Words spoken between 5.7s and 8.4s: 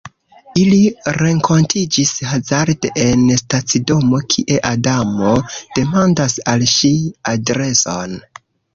demandas al ŝi adreson.